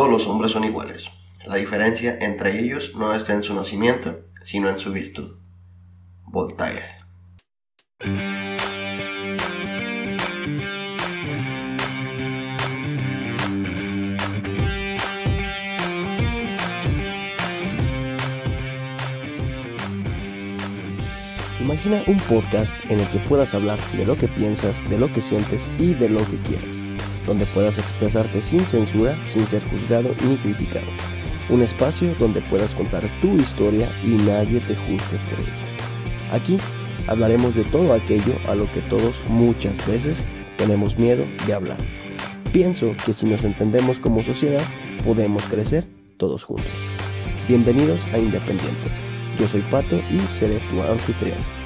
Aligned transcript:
Todos 0.00 0.12
los 0.12 0.26
hombres 0.28 0.52
son 0.52 0.64
iguales. 0.64 1.10
La 1.44 1.56
diferencia 1.56 2.16
entre 2.22 2.58
ellos 2.58 2.94
no 2.96 3.14
está 3.14 3.34
en 3.34 3.42
su 3.42 3.54
nacimiento, 3.54 4.20
sino 4.42 4.70
en 4.70 4.78
su 4.78 4.92
virtud. 4.94 5.36
Voltaire. 6.24 6.96
Imagina 21.60 22.02
un 22.06 22.16
podcast 22.20 22.74
en 22.88 23.00
el 23.00 23.08
que 23.10 23.18
puedas 23.28 23.54
hablar 23.54 23.78
de 23.92 24.06
lo 24.06 24.16
que 24.16 24.28
piensas, 24.28 24.88
de 24.88 24.98
lo 24.98 25.12
que 25.12 25.20
sientes 25.20 25.68
y 25.78 25.92
de 25.92 26.08
lo 26.08 26.20
que 26.24 26.38
quieres, 26.38 26.82
donde 27.26 27.46
puedas 27.46 27.78
expresarte 27.78 28.42
sin 28.42 28.60
censura, 28.60 29.16
sin 29.26 29.46
ser 29.46 29.62
juzgado 29.64 30.14
ni 30.26 30.36
criticado. 30.36 30.86
Un 31.48 31.62
espacio 31.62 32.14
donde 32.18 32.40
puedas 32.42 32.74
contar 32.74 33.02
tu 33.20 33.36
historia 33.36 33.88
y 34.04 34.10
nadie 34.10 34.60
te 34.60 34.76
juzgue 34.76 35.18
por 35.28 35.38
ello. 35.38 36.32
Aquí 36.32 36.58
hablaremos 37.06 37.54
de 37.54 37.64
todo 37.64 37.92
aquello 37.92 38.34
a 38.48 38.54
lo 38.54 38.70
que 38.72 38.80
todos 38.82 39.20
muchas 39.28 39.84
veces 39.86 40.22
tenemos 40.56 40.98
miedo 40.98 41.24
de 41.46 41.54
hablar. 41.54 41.78
Pienso 42.52 42.94
que 43.04 43.12
si 43.12 43.26
nos 43.26 43.44
entendemos 43.44 43.98
como 43.98 44.22
sociedad, 44.22 44.62
podemos 45.04 45.44
crecer 45.44 45.86
todos 46.16 46.44
juntos. 46.44 46.70
Bienvenidos 47.48 48.00
a 48.12 48.18
Independiente. 48.18 48.88
Yo 49.38 49.48
soy 49.48 49.62
Pato 49.62 50.00
y 50.10 50.18
seré 50.32 50.58
tu 50.70 50.82
anfitrión. 50.82 51.59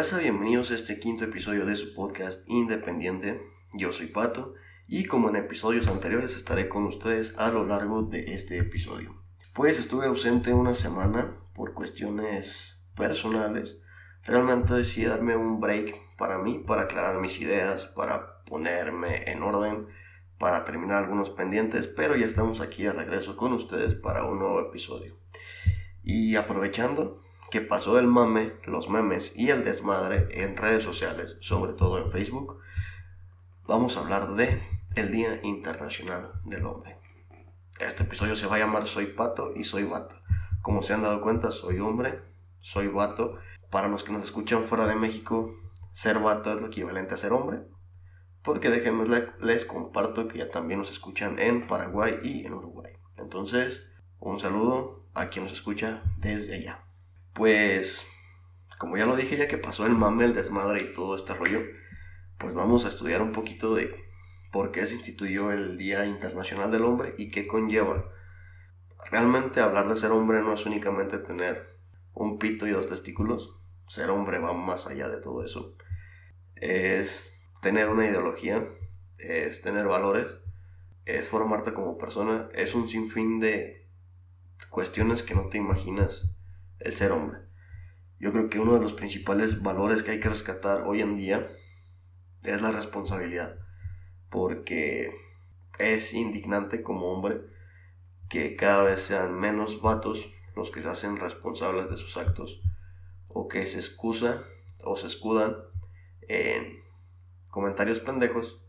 Raza? 0.00 0.18
Bienvenidos 0.18 0.70
a 0.70 0.76
este 0.76 0.98
quinto 0.98 1.24
episodio 1.24 1.66
de 1.66 1.76
su 1.76 1.92
podcast 1.92 2.48
Independiente. 2.48 3.42
Yo 3.74 3.92
soy 3.92 4.06
Pato 4.06 4.54
y 4.88 5.04
como 5.04 5.28
en 5.28 5.36
episodios 5.36 5.88
anteriores 5.88 6.34
estaré 6.34 6.70
con 6.70 6.84
ustedes 6.84 7.36
a 7.36 7.50
lo 7.50 7.66
largo 7.66 8.04
de 8.04 8.32
este 8.32 8.56
episodio. 8.56 9.22
Pues 9.52 9.78
estuve 9.78 10.06
ausente 10.06 10.54
una 10.54 10.74
semana 10.74 11.36
por 11.54 11.74
cuestiones 11.74 12.80
personales. 12.96 13.76
Realmente 14.24 14.72
decidí 14.72 15.04
darme 15.04 15.36
un 15.36 15.60
break 15.60 16.16
para 16.16 16.38
mí, 16.38 16.64
para 16.66 16.84
aclarar 16.84 17.20
mis 17.20 17.38
ideas, 17.38 17.84
para 17.88 18.42
ponerme 18.44 19.30
en 19.30 19.42
orden, 19.42 19.86
para 20.38 20.64
terminar 20.64 21.04
algunos 21.04 21.28
pendientes, 21.28 21.86
pero 21.86 22.16
ya 22.16 22.24
estamos 22.24 22.62
aquí 22.62 22.84
de 22.84 22.94
regreso 22.94 23.36
con 23.36 23.52
ustedes 23.52 23.96
para 23.96 24.24
un 24.24 24.38
nuevo 24.38 24.62
episodio. 24.62 25.18
Y 26.02 26.36
aprovechando 26.36 27.22
que 27.50 27.60
pasó 27.60 27.98
el 27.98 28.06
mame, 28.06 28.54
los 28.64 28.88
memes 28.88 29.32
y 29.34 29.50
el 29.50 29.64
desmadre 29.64 30.28
en 30.30 30.56
redes 30.56 30.84
sociales, 30.84 31.36
sobre 31.40 31.74
todo 31.74 31.98
en 31.98 32.10
Facebook, 32.10 32.60
vamos 33.66 33.96
a 33.96 34.00
hablar 34.00 34.34
de 34.34 34.62
el 34.94 35.10
Día 35.10 35.40
Internacional 35.42 36.32
del 36.44 36.64
Hombre. 36.64 36.98
Este 37.80 38.04
episodio 38.04 38.36
se 38.36 38.46
va 38.46 38.56
a 38.56 38.60
llamar 38.60 38.86
Soy 38.86 39.06
Pato 39.06 39.52
y 39.56 39.64
Soy 39.64 39.84
Vato. 39.84 40.16
Como 40.62 40.82
se 40.82 40.92
han 40.92 41.02
dado 41.02 41.22
cuenta, 41.22 41.50
soy 41.50 41.80
hombre, 41.80 42.20
soy 42.60 42.88
vato. 42.88 43.38
Para 43.70 43.88
los 43.88 44.04
que 44.04 44.12
nos 44.12 44.24
escuchan 44.24 44.64
fuera 44.64 44.86
de 44.86 44.94
México, 44.94 45.54
ser 45.92 46.18
vato 46.18 46.52
es 46.52 46.60
lo 46.60 46.66
equivalente 46.66 47.14
a 47.14 47.18
ser 47.18 47.32
hombre. 47.32 47.62
Porque 48.42 48.68
déjenme 48.68 49.06
les 49.40 49.64
comparto 49.64 50.28
que 50.28 50.38
ya 50.38 50.50
también 50.50 50.80
nos 50.80 50.90
escuchan 50.90 51.38
en 51.38 51.66
Paraguay 51.66 52.16
y 52.22 52.44
en 52.46 52.54
Uruguay. 52.54 52.92
Entonces, 53.16 53.90
un 54.18 54.38
saludo 54.38 55.06
a 55.14 55.28
quien 55.28 55.44
nos 55.44 55.54
escucha 55.54 56.02
desde 56.18 56.56
allá. 56.56 56.89
Pues, 57.40 58.04
como 58.76 58.98
ya 58.98 59.06
lo 59.06 59.16
dije, 59.16 59.38
ya 59.38 59.48
que 59.48 59.56
pasó 59.56 59.86
el 59.86 59.94
mame, 59.94 60.26
el 60.26 60.34
desmadre 60.34 60.82
y 60.82 60.92
todo 60.92 61.16
este 61.16 61.32
rollo, 61.32 61.62
pues 62.36 62.52
vamos 62.52 62.84
a 62.84 62.90
estudiar 62.90 63.22
un 63.22 63.32
poquito 63.32 63.74
de 63.74 63.98
por 64.52 64.72
qué 64.72 64.84
se 64.86 64.96
instituyó 64.96 65.50
el 65.50 65.78
Día 65.78 66.04
Internacional 66.04 66.70
del 66.70 66.84
Hombre 66.84 67.14
y 67.16 67.30
qué 67.30 67.46
conlleva. 67.46 68.04
Realmente 69.10 69.60
hablar 69.60 69.88
de 69.88 69.96
ser 69.96 70.10
hombre 70.10 70.42
no 70.42 70.52
es 70.52 70.66
únicamente 70.66 71.16
tener 71.16 71.78
un 72.12 72.38
pito 72.38 72.66
y 72.66 72.72
dos 72.72 72.88
testículos. 72.88 73.56
Ser 73.88 74.10
hombre 74.10 74.38
va 74.38 74.52
más 74.52 74.86
allá 74.86 75.08
de 75.08 75.22
todo 75.22 75.42
eso. 75.42 75.78
Es 76.56 77.26
tener 77.62 77.88
una 77.88 78.04
ideología, 78.04 78.68
es 79.16 79.62
tener 79.62 79.86
valores, 79.86 80.26
es 81.06 81.26
formarte 81.26 81.72
como 81.72 81.96
persona, 81.96 82.50
es 82.52 82.74
un 82.74 82.90
sinfín 82.90 83.40
de 83.40 83.88
cuestiones 84.68 85.22
que 85.22 85.34
no 85.34 85.48
te 85.48 85.56
imaginas 85.56 86.28
el 86.80 86.96
ser 86.96 87.12
hombre. 87.12 87.38
Yo 88.18 88.32
creo 88.32 88.50
que 88.50 88.58
uno 88.58 88.74
de 88.74 88.80
los 88.80 88.92
principales 88.92 89.62
valores 89.62 90.02
que 90.02 90.10
hay 90.10 90.20
que 90.20 90.28
rescatar 90.28 90.82
hoy 90.82 91.00
en 91.00 91.16
día 91.16 91.50
es 92.42 92.60
la 92.60 92.72
responsabilidad. 92.72 93.56
Porque 94.28 95.10
es 95.78 96.12
indignante 96.12 96.82
como 96.82 97.12
hombre 97.12 97.40
que 98.28 98.56
cada 98.56 98.84
vez 98.84 99.02
sean 99.02 99.38
menos 99.38 99.80
vatos 99.80 100.28
los 100.54 100.70
que 100.70 100.82
se 100.82 100.88
hacen 100.88 101.16
responsables 101.16 101.90
de 101.90 101.96
sus 101.96 102.16
actos 102.16 102.60
o 103.28 103.48
que 103.48 103.66
se 103.66 103.78
excusa 103.78 104.44
o 104.84 104.96
se 104.96 105.06
escudan 105.06 105.56
en 106.28 106.82
comentarios 107.48 108.00
pendejos 108.00 108.60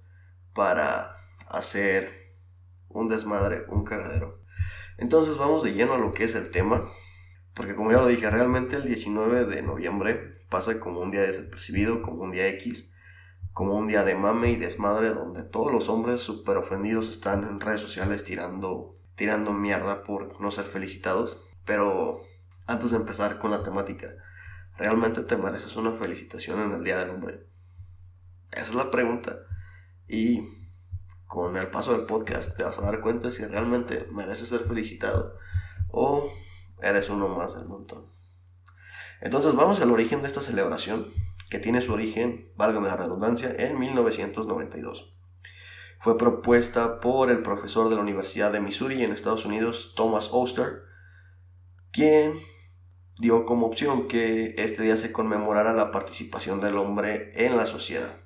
para 0.54 1.18
hacer 1.48 2.36
un 2.88 3.10
desmadre, 3.10 3.66
un 3.68 3.84
cagadero. 3.84 4.40
Entonces 4.98 5.38
vamos 5.38 5.64
de 5.64 5.74
lleno 5.74 5.94
a 5.94 5.98
lo 5.98 6.14
que 6.14 6.24
es 6.24 6.36
el 6.36 6.52
tema 6.52 6.92
porque 7.54 7.76
como 7.76 7.92
ya 7.92 7.98
lo 7.98 8.08
dije, 8.08 8.30
realmente 8.30 8.78
el 8.78 8.86
19 8.86 9.46
de 9.46 9.62
noviembre 9.62 10.44
pasa 10.50 10.80
como 10.80 11.00
un 11.00 11.12
día 11.12 11.22
desapercibido, 11.22 12.02
como 12.02 12.24
un 12.24 12.32
día 12.32 12.48
X, 12.48 12.90
como 13.54 13.76
un 13.76 13.88
día 13.88 14.04
de 14.04 14.16
mame 14.16 14.52
y 14.52 14.56
desmadre 14.56 15.10
donde 15.10 15.44
todos 15.44 15.72
los 15.72 15.90
hombres 15.90 16.22
súper 16.22 16.58
ofendidos 16.58 17.10
están 17.10 17.44
en 17.44 17.60
redes 17.60 17.82
sociales 17.82 18.24
tirando, 18.24 18.96
tirando 19.16 19.52
mierda 19.52 20.04
por 20.04 20.40
no 20.40 20.52
ser 20.52 20.66
felicitados. 20.66 21.42
Pero 21.66 22.22
antes 22.66 22.92
de 22.92 22.98
empezar 22.98 23.38
con 23.40 23.52
la 23.52 23.64
temática, 23.64 24.08
¿realmente 24.78 25.22
te 25.24 25.38
mereces 25.38 25.76
una 25.76 25.92
felicitación 25.94 26.62
en 26.62 26.72
el 26.72 26.84
Día 26.84 26.98
del 26.98 27.12
Hombre? 27.12 27.46
Esa 28.52 28.62
es 28.62 28.74
la 28.76 28.92
pregunta. 28.92 29.38
Y 30.08 30.42
con 31.28 31.56
el 31.56 31.68
paso 31.68 31.94
del 31.94 32.06
podcast 32.06 32.58
te 32.58 32.64
vas 32.64 32.80
a 32.80 32.84
dar 32.84 33.00
cuenta 33.02 33.32
si 33.32 33.46
realmente 33.46 34.08
mereces 34.12 34.50
ser 34.50 34.62
felicitado 34.62 35.38
o 35.90 36.30
eres 36.82 37.10
uno 37.10 37.28
más 37.30 37.56
del 37.56 37.68
montón. 37.68 38.06
Entonces 39.22 39.54
vamos 39.56 39.82
al 39.82 39.92
origen 39.92 40.22
de 40.22 40.28
esta 40.28 40.42
celebración, 40.42 41.14
que 41.50 41.60
tiene 41.60 41.82
su 41.82 41.94
origen, 41.94 42.52
válgame 42.56 42.88
la 42.88 42.96
redundancia, 42.96 43.54
en 43.58 43.80
1992. 43.80 45.14
Fue 46.00 46.18
propuesta 46.18 47.00
por 47.00 47.30
el 47.30 47.44
profesor 47.44 47.90
de 47.90 47.96
la 47.96 48.02
Universidad 48.02 48.52
de 48.52 48.60
Missouri 48.60 49.04
en 49.04 49.12
Estados 49.12 49.46
Unidos, 49.46 49.94
Thomas 49.96 50.30
Oster, 50.32 50.84
quien 51.92 52.40
dio 53.20 53.46
como 53.46 53.68
opción 53.68 54.08
que 54.08 54.56
este 54.58 54.82
día 54.82 54.98
se 54.98 55.12
conmemorara 55.12 55.74
la 55.74 55.92
participación 55.92 56.60
del 56.60 56.78
hombre 56.78 57.32
en 57.36 57.58
la 57.58 57.68
sociedad. 57.68 58.18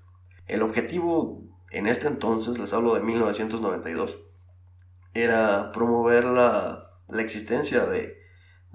El 0.47 0.61
objetivo 0.61 1.43
en 1.71 1.87
este 1.87 2.07
entonces, 2.07 2.57
les 2.57 2.73
hablo 2.73 2.93
de 2.93 3.01
1992, 3.01 4.21
era 5.13 5.71
promover 5.73 6.23
la, 6.23 6.91
la 7.09 7.21
existencia 7.21 7.85
de 7.85 8.24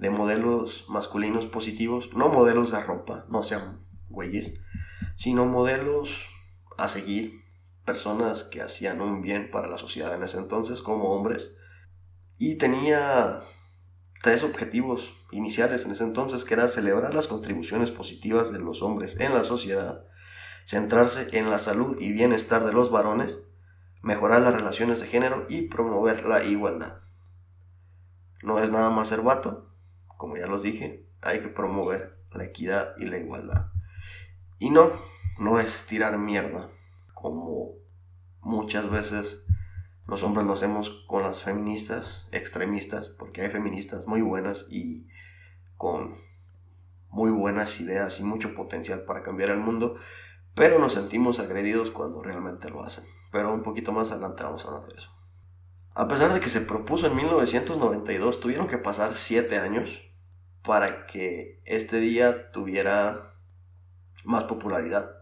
de 0.01 0.09
modelos 0.09 0.87
masculinos 0.89 1.45
positivos, 1.45 2.09
no 2.15 2.31
modelos 2.31 2.73
de 2.73 2.81
ropa, 2.81 3.27
no 3.29 3.43
sean 3.43 3.85
güeyes, 4.09 4.55
sino 5.15 5.45
modelos 5.45 6.25
a 6.79 6.89
seguir, 6.89 7.45
personas 7.85 8.45
que 8.45 8.63
hacían 8.63 9.03
un 9.03 9.21
bien 9.21 9.51
para 9.51 9.69
la 9.69 9.77
sociedad 9.77 10.15
en 10.15 10.23
ese 10.23 10.39
entonces 10.39 10.81
como 10.81 11.11
hombres. 11.11 11.55
Y 12.39 12.57
tenía 12.57 13.43
tres 14.23 14.43
objetivos 14.43 15.13
iniciales 15.33 15.85
en 15.85 15.93
ese 15.93 16.05
entonces, 16.05 16.45
que 16.45 16.55
era 16.55 16.69
celebrar 16.69 17.13
las 17.13 17.29
contribuciones 17.29 17.91
positivas 17.91 18.51
de 18.53 18.59
los 18.59 18.81
hombres 18.81 19.21
en 19.21 19.35
la 19.35 19.45
sociedad, 19.45 20.07
centrarse 20.65 21.29
en 21.33 21.51
la 21.51 21.59
salud 21.59 21.99
y 22.01 22.13
bienestar 22.13 22.65
de 22.65 22.73
los 22.73 22.91
varones, 22.91 23.39
mejorar 24.01 24.41
las 24.41 24.55
relaciones 24.55 25.01
de 25.01 25.09
género 25.09 25.45
y 25.51 25.69
promover 25.69 26.25
la 26.25 26.43
igualdad. 26.43 27.03
No 28.43 28.59
es 28.59 28.71
nada 28.71 28.89
más 28.89 29.09
ser 29.09 29.21
vato, 29.21 29.70
como 30.21 30.37
ya 30.37 30.47
los 30.47 30.63
dije, 30.63 31.09
hay 31.23 31.41
que 31.41 31.49
promover 31.49 32.23
la 32.33 32.45
equidad 32.45 32.95
y 32.99 33.07
la 33.07 33.17
igualdad. 33.17 33.73
Y 34.59 34.69
no, 34.69 34.93
no 35.39 35.59
es 35.59 35.87
tirar 35.87 36.19
mierda, 36.19 36.69
como 37.15 37.71
muchas 38.43 38.91
veces 38.91 39.47
los 40.07 40.23
hombres 40.23 40.47
lo 40.47 40.53
hacemos 40.53 40.91
con 41.09 41.23
las 41.23 41.43
feministas 41.43 42.29
extremistas, 42.33 43.09
porque 43.09 43.41
hay 43.41 43.49
feministas 43.49 44.07
muy 44.07 44.21
buenas 44.21 44.67
y 44.69 45.09
con 45.79 46.19
muy 47.09 47.31
buenas 47.31 47.81
ideas 47.81 48.21
y 48.21 48.23
mucho 48.23 48.55
potencial 48.55 49.07
para 49.07 49.23
cambiar 49.23 49.49
el 49.49 49.61
mundo, 49.61 49.97
pero 50.55 50.79
nos 50.79 50.93
sentimos 50.93 51.39
agredidos 51.39 51.91
cuando 51.91 52.23
realmente 52.23 52.69
lo 52.69 52.85
hacen. 52.85 53.07
Pero 53.33 53.55
un 53.55 53.63
poquito 53.63 53.91
más 53.91 54.13
adelante 54.13 54.43
vamos 54.43 54.67
a 54.67 54.69
hablar 54.69 54.87
de 54.87 54.99
eso. 54.99 55.11
A 55.95 56.09
pesar 56.09 56.35
de 56.35 56.41
que 56.41 56.51
se 56.51 56.61
propuso 56.61 57.07
en 57.07 57.17
1992, 57.17 58.39
tuvieron 58.39 58.69
que 58.69 58.77
pasar 58.77 59.15
7 59.15 59.57
años 59.57 60.10
para 60.63 61.07
que 61.07 61.61
este 61.65 61.99
día 62.01 62.51
tuviera 62.53 63.35
más 64.25 64.45
popularidad. 64.45 65.17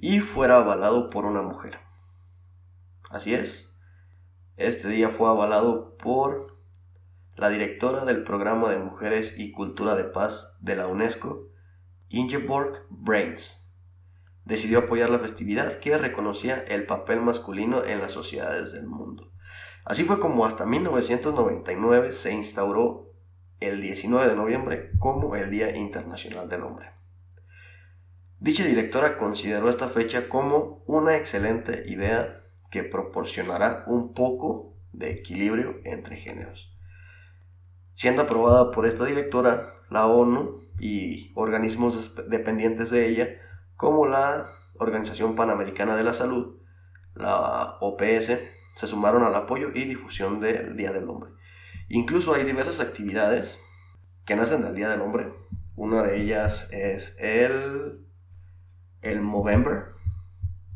y 0.00 0.20
fuera 0.20 0.58
avalado 0.58 1.10
por 1.10 1.24
una 1.24 1.42
mujer. 1.42 1.80
Así 3.10 3.34
es, 3.34 3.68
este 4.56 4.88
día 4.88 5.08
fue 5.08 5.28
avalado 5.28 5.96
por 5.96 6.56
la 7.34 7.48
directora 7.48 8.04
del 8.04 8.22
programa 8.22 8.70
de 8.70 8.78
Mujeres 8.78 9.34
y 9.38 9.50
Cultura 9.50 9.96
de 9.96 10.04
Paz 10.04 10.58
de 10.60 10.76
la 10.76 10.86
UNESCO, 10.86 11.48
Ingeborg 12.08 12.86
Brains. 12.90 13.74
Decidió 14.44 14.80
apoyar 14.80 15.10
la 15.10 15.18
festividad 15.18 15.78
que 15.78 15.98
reconocía 15.98 16.58
el 16.58 16.86
papel 16.86 17.20
masculino 17.20 17.84
en 17.84 18.00
las 18.00 18.12
sociedades 18.12 18.72
del 18.72 18.86
mundo. 18.86 19.32
Así 19.84 20.04
fue 20.04 20.20
como 20.20 20.44
hasta 20.44 20.66
1999 20.66 22.12
se 22.12 22.32
instauró 22.32 23.07
el 23.60 23.80
19 23.80 24.28
de 24.28 24.36
noviembre 24.36 24.90
como 24.98 25.36
el 25.36 25.50
Día 25.50 25.76
Internacional 25.76 26.48
del 26.48 26.62
Hombre. 26.62 26.90
Dicha 28.40 28.64
directora 28.64 29.16
consideró 29.18 29.68
esta 29.68 29.88
fecha 29.88 30.28
como 30.28 30.84
una 30.86 31.16
excelente 31.16 31.82
idea 31.86 32.44
que 32.70 32.84
proporcionará 32.84 33.84
un 33.86 34.14
poco 34.14 34.76
de 34.92 35.10
equilibrio 35.10 35.80
entre 35.84 36.16
géneros. 36.16 36.72
Siendo 37.94 38.22
aprobada 38.22 38.70
por 38.70 38.86
esta 38.86 39.04
directora, 39.04 39.74
la 39.90 40.06
ONU 40.06 40.62
y 40.78 41.32
organismos 41.34 42.14
dependientes 42.28 42.90
de 42.90 43.08
ella, 43.08 43.28
como 43.76 44.06
la 44.06 44.52
Organización 44.78 45.34
Panamericana 45.34 45.96
de 45.96 46.04
la 46.04 46.14
Salud, 46.14 46.58
la 47.14 47.78
OPS, 47.80 48.38
se 48.76 48.86
sumaron 48.86 49.24
al 49.24 49.34
apoyo 49.34 49.70
y 49.74 49.84
difusión 49.84 50.38
del 50.38 50.76
Día 50.76 50.92
del 50.92 51.08
Hombre. 51.08 51.30
Incluso 51.88 52.34
hay 52.34 52.44
diversas 52.44 52.80
actividades 52.80 53.58
que 54.26 54.36
nacen 54.36 54.62
del 54.62 54.74
Día 54.74 54.90
del 54.90 55.00
Hombre. 55.00 55.32
Una 55.74 56.02
de 56.02 56.20
ellas 56.20 56.68
es 56.70 57.16
el, 57.18 58.06
el 59.00 59.20
Movember, 59.22 59.94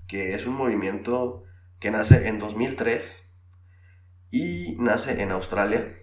que 0.09 0.35
es 0.35 0.47
un 0.47 0.55
movimiento 0.55 1.44
que 1.79 1.91
nace 1.91 2.29
en 2.29 2.38
2003 2.38 3.03
y 4.31 4.76
nace 4.79 5.23
en 5.23 5.32
Australia. 5.32 5.99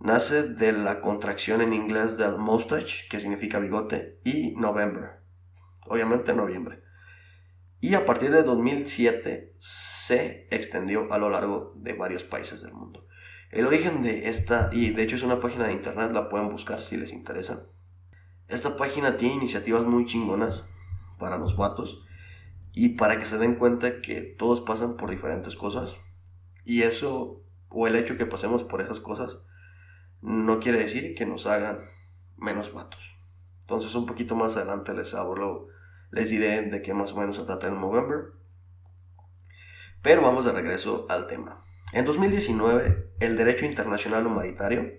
Nace 0.00 0.42
de 0.42 0.72
la 0.72 1.00
contracción 1.00 1.60
en 1.60 1.72
inglés 1.72 2.16
del 2.16 2.38
mustache, 2.38 3.08
que 3.10 3.20
significa 3.20 3.58
bigote, 3.58 4.20
y 4.24 4.54
November, 4.56 5.22
obviamente 5.86 6.34
noviembre. 6.34 6.82
Y 7.80 7.94
a 7.94 8.06
partir 8.06 8.30
de 8.30 8.42
2007 8.42 9.54
se 9.58 10.48
extendió 10.50 11.12
a 11.12 11.18
lo 11.18 11.28
largo 11.28 11.74
de 11.76 11.92
varios 11.92 12.24
países 12.24 12.62
del 12.62 12.72
mundo. 12.72 13.06
El 13.50 13.66
origen 13.66 14.02
de 14.02 14.28
esta, 14.28 14.70
y 14.72 14.90
de 14.90 15.02
hecho 15.02 15.16
es 15.16 15.22
una 15.22 15.40
página 15.40 15.66
de 15.66 15.72
internet, 15.72 16.10
la 16.12 16.28
pueden 16.28 16.50
buscar 16.50 16.82
si 16.82 16.96
les 16.96 17.12
interesa. 17.12 17.66
Esta 18.48 18.76
página 18.76 19.16
tiene 19.16 19.36
iniciativas 19.36 19.84
muy 19.84 20.06
chingonas 20.06 20.64
para 21.18 21.38
los 21.38 21.56
vatos 21.56 22.02
y 22.72 22.90
para 22.90 23.18
que 23.18 23.26
se 23.26 23.38
den 23.38 23.56
cuenta 23.56 24.00
que 24.02 24.20
todos 24.20 24.60
pasan 24.60 24.96
por 24.96 25.10
diferentes 25.10 25.56
cosas 25.56 25.90
y 26.64 26.82
eso 26.82 27.42
o 27.68 27.86
el 27.86 27.96
hecho 27.96 28.16
que 28.16 28.26
pasemos 28.26 28.62
por 28.62 28.80
esas 28.80 29.00
cosas 29.00 29.40
no 30.20 30.60
quiere 30.60 30.78
decir 30.78 31.14
que 31.14 31.26
nos 31.26 31.46
hagan 31.46 31.88
menos 32.36 32.72
vatos. 32.72 33.00
Entonces 33.60 33.94
un 33.94 34.06
poquito 34.06 34.34
más 34.34 34.56
adelante 34.56 34.92
les 34.92 35.14
hablo, 35.14 35.68
les 36.10 36.30
diré 36.30 36.62
de 36.62 36.82
qué 36.82 36.94
más 36.94 37.12
o 37.12 37.16
menos 37.16 37.36
se 37.36 37.44
trata 37.44 37.68
el 37.68 37.80
November. 37.80 38.32
Pero 40.02 40.22
vamos 40.22 40.44
de 40.44 40.52
regreso 40.52 41.06
al 41.08 41.26
tema. 41.26 41.65
En 41.96 42.04
2019, 42.04 43.14
el 43.20 43.38
derecho 43.38 43.64
internacional 43.64 44.26
humanitario, 44.26 44.92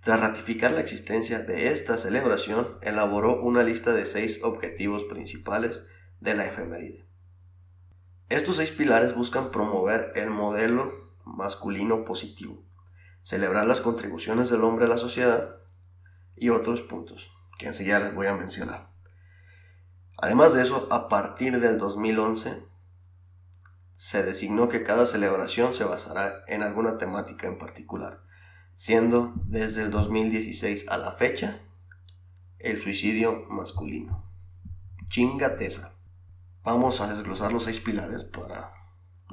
tras 0.00 0.20
ratificar 0.20 0.72
la 0.72 0.80
existencia 0.80 1.40
de 1.40 1.70
esta 1.70 1.98
celebración, 1.98 2.78
elaboró 2.80 3.42
una 3.42 3.62
lista 3.62 3.92
de 3.92 4.06
seis 4.06 4.42
objetivos 4.42 5.04
principales 5.04 5.82
de 6.18 6.34
la 6.34 6.46
efeméride. 6.46 7.04
Estos 8.30 8.56
seis 8.56 8.70
pilares 8.70 9.14
buscan 9.14 9.50
promover 9.50 10.12
el 10.16 10.30
modelo 10.30 11.12
masculino 11.26 12.06
positivo, 12.06 12.64
celebrar 13.22 13.66
las 13.66 13.82
contribuciones 13.82 14.48
del 14.48 14.64
hombre 14.64 14.86
a 14.86 14.88
la 14.88 14.96
sociedad 14.96 15.56
y 16.36 16.48
otros 16.48 16.80
puntos 16.80 17.30
que 17.58 17.66
enseguida 17.66 18.00
les 18.00 18.14
voy 18.14 18.28
a 18.28 18.36
mencionar. 18.36 18.88
Además 20.16 20.54
de 20.54 20.62
eso, 20.62 20.88
a 20.90 21.10
partir 21.10 21.60
del 21.60 21.76
2011 21.76 22.69
se 24.00 24.22
designó 24.22 24.70
que 24.70 24.82
cada 24.82 25.04
celebración 25.04 25.74
se 25.74 25.84
basará 25.84 26.42
en 26.48 26.62
alguna 26.62 26.96
temática 26.96 27.46
en 27.46 27.58
particular, 27.58 28.22
siendo 28.74 29.34
desde 29.44 29.82
el 29.82 29.90
2016 29.90 30.86
a 30.88 30.96
la 30.96 31.12
fecha 31.12 31.60
el 32.58 32.80
suicidio 32.80 33.44
masculino. 33.50 34.24
Chingateza. 35.08 35.98
Vamos 36.62 37.02
a 37.02 37.08
desglosar 37.12 37.52
los 37.52 37.64
seis 37.64 37.80
pilares 37.80 38.24
para 38.24 38.72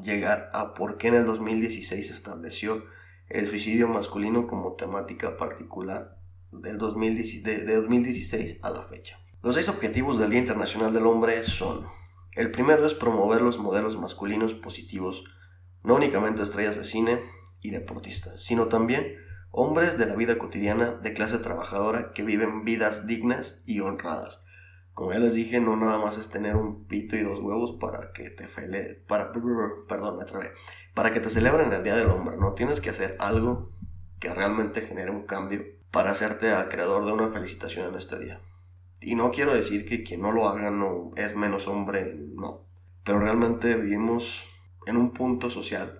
llegar 0.01 0.49
a 0.53 0.73
por 0.73 0.97
qué 0.97 1.07
en 1.07 1.15
el 1.15 1.25
2016 1.27 2.05
se 2.05 2.13
estableció 2.13 2.83
el 3.29 3.47
suicidio 3.47 3.87
masculino 3.87 4.47
como 4.47 4.73
temática 4.73 5.37
particular 5.37 6.19
del 6.51 6.77
2016, 6.77 7.45
de 7.45 7.73
2016 7.73 8.59
a 8.61 8.69
la 8.71 8.83
fecha. 8.83 9.17
Los 9.41 9.55
seis 9.55 9.69
objetivos 9.69 10.19
del 10.19 10.31
Día 10.31 10.39
Internacional 10.39 10.91
del 10.91 11.07
Hombre 11.07 11.41
son, 11.45 11.87
el 12.37 12.51
primero 12.51 12.85
es 12.85 12.93
promover 12.93 13.41
los 13.41 13.57
modelos 13.57 13.97
masculinos 13.97 14.53
positivos, 14.53 15.23
no 15.83 15.95
únicamente 15.95 16.43
estrellas 16.43 16.77
de 16.77 16.85
cine 16.85 17.19
y 17.61 17.71
deportistas, 17.71 18.41
sino 18.41 18.67
también 18.67 19.17
hombres 19.51 19.97
de 19.97 20.05
la 20.05 20.15
vida 20.15 20.37
cotidiana 20.37 20.93
de 20.93 21.13
clase 21.13 21.39
trabajadora 21.39 22.11
que 22.13 22.23
viven 22.23 22.63
vidas 22.63 23.07
dignas 23.07 23.61
y 23.65 23.79
honradas, 23.79 24.41
como 24.97 25.13
ya 25.13 25.19
les 25.19 25.35
dije, 25.35 25.59
no 25.59 25.75
nada 25.75 25.99
más 25.99 26.17
es 26.17 26.29
tener 26.29 26.55
un 26.55 26.85
pito 26.87 27.15
y 27.15 27.21
dos 27.21 27.39
huevos 27.39 27.77
para 27.79 28.11
que 28.13 28.31
te 28.31 28.47
fele, 28.47 29.03
para, 29.07 29.31
perdón, 29.31 30.17
me 30.17 30.25
trabé, 30.25 30.51
para 30.95 31.13
que 31.13 31.19
te 31.19 31.29
celebren 31.29 31.71
el 31.71 31.83
Día 31.83 31.95
del 31.95 32.09
Hombre, 32.09 32.35
¿no? 32.37 32.53
Tienes 32.53 32.81
que 32.81 32.89
hacer 32.89 33.15
algo 33.19 33.71
que 34.19 34.33
realmente 34.33 34.81
genere 34.81 35.11
un 35.11 35.27
cambio 35.27 35.63
para 35.91 36.09
hacerte 36.09 36.51
acreedor 36.51 37.05
de 37.05 37.11
una 37.11 37.29
felicitación 37.29 37.89
en 37.89 37.95
este 37.95 38.17
día. 38.17 38.41
Y 38.99 39.15
no 39.15 39.31
quiero 39.31 39.53
decir 39.53 39.85
que 39.85 40.03
quien 40.03 40.21
no 40.21 40.31
lo 40.31 40.47
haga 40.47 40.71
no 40.71 41.11
es 41.15 41.35
menos 41.35 41.67
hombre, 41.67 42.15
no. 42.15 42.65
Pero 43.03 43.19
realmente 43.19 43.75
vivimos 43.75 44.45
en 44.85 44.97
un 44.97 45.11
punto 45.11 45.49
social 45.49 45.99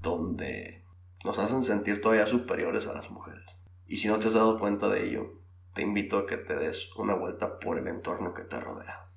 donde 0.00 0.84
nos 1.24 1.38
hacen 1.38 1.62
sentir 1.62 2.00
todavía 2.00 2.26
superiores 2.26 2.86
a 2.86 2.92
las 2.92 3.10
mujeres. 3.10 3.44
Y 3.86 3.96
si 3.96 4.08
no 4.08 4.18
te 4.18 4.28
has 4.28 4.34
dado 4.34 4.58
cuenta 4.58 4.88
de 4.88 5.08
ello, 5.08 5.40
te 5.74 5.82
invito 5.82 6.18
a 6.18 6.26
que 6.26 6.36
te 6.36 6.56
des 6.56 6.94
una 6.96 7.14
vuelta 7.14 7.58
por 7.58 7.78
el 7.78 7.86
entorno 7.86 8.34
que 8.34 8.42
te 8.42 8.60
rodea. 8.60 9.08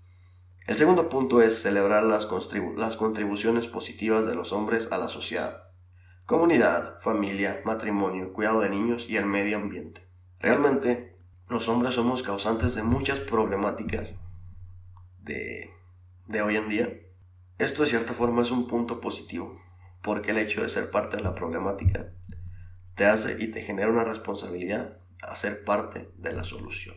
El 0.68 0.77
segundo 0.77 1.09
punto 1.09 1.42
es 1.42 1.62
celebrar 1.62 2.03
las, 2.03 2.30
las 2.77 2.98
contribuciones 2.98 3.68
positivas 3.68 4.27
de 4.27 4.36
los 4.36 4.53
hombres 4.53 4.91
a 4.91 4.98
la 4.98 5.10
sociedad, 5.10 5.63
comunidad, 6.25 7.01
familia, 7.01 7.62
matrimonio, 7.65 8.31
cuidado 8.31 8.62
de 8.62 8.70
niños 8.70 9.10
y 9.10 9.17
el 9.17 9.25
medio 9.25 9.58
ambiente. 9.58 10.01
Realmente, 10.39 11.11
los 11.51 11.67
hombres 11.67 11.96
somos 11.96 12.24
causantes 12.24 12.75
de 12.75 12.81
muchas 12.81 13.20
problemáticas 13.20 14.08
de, 15.20 15.70
de 16.27 16.41
hoy 16.41 16.55
en 16.55 16.70
día. 16.70 16.89
Esto 17.60 17.84
de 17.84 17.89
cierta 17.89 18.13
forma 18.13 18.41
es 18.41 18.51
un 18.51 18.67
punto 18.67 19.01
positivo, 19.01 19.62
porque 20.01 20.31
el 20.31 20.38
hecho 20.38 20.62
de 20.62 20.70
ser 20.70 20.89
parte 20.91 21.17
de 21.17 21.24
la 21.24 21.36
problemática 21.36 22.13
te 22.96 23.05
hace 23.05 23.36
y 23.43 23.51
te 23.51 23.63
genera 23.63 23.91
una 23.91 24.05
responsabilidad 24.05 24.98
a 25.22 25.36
ser 25.36 25.65
parte 25.65 26.10
de 26.15 26.31
la 26.31 26.46
solución. 26.46 26.96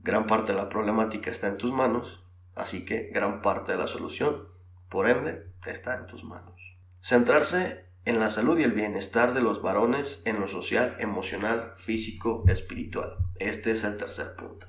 Gran 0.00 0.26
parte 0.26 0.52
de 0.52 0.58
la 0.58 0.70
problemática 0.70 1.30
está 1.30 1.48
en 1.48 1.58
tus 1.58 1.70
manos, 1.70 2.24
así 2.54 2.86
que 2.86 3.10
gran 3.12 3.42
parte 3.42 3.72
de 3.72 3.78
la 3.78 3.88
solución, 3.88 4.48
por 4.88 5.06
ende, 5.06 5.52
está 5.66 5.98
en 5.98 6.06
tus 6.06 6.24
manos. 6.24 6.78
Centrarse 7.02 7.91
en 8.04 8.18
la 8.18 8.30
salud 8.30 8.58
y 8.58 8.64
el 8.64 8.72
bienestar 8.72 9.34
de 9.34 9.40
los 9.40 9.62
varones 9.62 10.20
en 10.24 10.40
lo 10.40 10.48
social, 10.48 10.96
emocional, 10.98 11.74
físico, 11.76 12.44
espiritual. 12.48 13.16
Este 13.36 13.70
es 13.70 13.84
el 13.84 13.96
tercer 13.96 14.34
punto. 14.36 14.66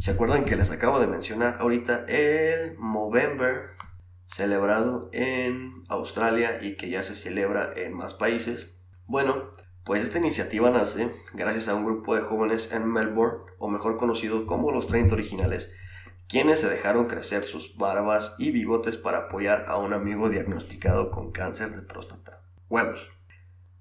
¿Se 0.00 0.10
acuerdan 0.10 0.44
que 0.44 0.56
les 0.56 0.70
acabo 0.70 1.00
de 1.00 1.06
mencionar 1.06 1.56
ahorita 1.60 2.04
el 2.08 2.76
Movember 2.78 3.70
celebrado 4.34 5.10
en 5.12 5.84
Australia 5.88 6.58
y 6.62 6.76
que 6.76 6.90
ya 6.90 7.02
se 7.02 7.14
celebra 7.14 7.70
en 7.76 7.94
más 7.94 8.14
países? 8.14 8.66
Bueno, 9.06 9.50
pues 9.84 10.02
esta 10.02 10.18
iniciativa 10.18 10.70
nace 10.70 11.14
gracias 11.34 11.68
a 11.68 11.74
un 11.74 11.84
grupo 11.84 12.14
de 12.14 12.22
jóvenes 12.22 12.70
en 12.72 12.90
Melbourne, 12.90 13.44
o 13.58 13.68
mejor 13.68 13.96
conocido 13.96 14.46
como 14.46 14.72
los 14.72 14.86
30 14.86 15.14
originales, 15.14 15.70
quienes 16.28 16.60
se 16.60 16.68
dejaron 16.68 17.06
crecer 17.06 17.44
sus 17.44 17.76
barbas 17.76 18.34
y 18.38 18.50
bigotes 18.50 18.96
para 18.96 19.26
apoyar 19.26 19.66
a 19.68 19.78
un 19.78 19.92
amigo 19.92 20.30
diagnosticado 20.30 21.10
con 21.10 21.30
cáncer 21.30 21.76
de 21.76 21.82
próstata. 21.82 22.41
Huevos. 22.72 23.10